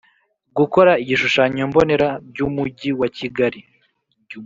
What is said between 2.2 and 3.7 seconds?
jyumugi wakigali